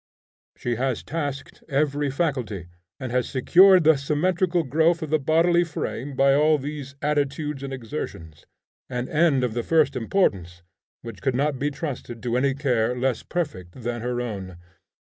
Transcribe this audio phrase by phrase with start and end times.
[0.57, 2.65] She has tasked every faculty,
[2.99, 7.71] and has secured the symmetrical growth of the bodily frame by all these attitudes and
[7.71, 8.47] exertions,
[8.89, 10.63] an end of the first importance,
[11.03, 14.57] which could not be trusted to any care less perfect than her own.